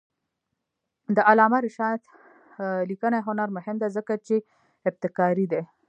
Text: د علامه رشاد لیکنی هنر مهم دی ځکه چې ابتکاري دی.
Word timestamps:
د 1.15 1.17
علامه 1.29 1.59
رشاد 1.65 1.99
لیکنی 2.89 3.19
هنر 3.27 3.49
مهم 3.57 3.75
دی 3.81 3.87
ځکه 3.97 4.13
چې 4.25 4.35
ابتکاري 4.89 5.45
دی. 5.51 5.61